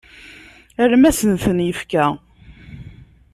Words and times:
Alma 0.83 1.07
asen-ten-yekfa. 1.09 2.05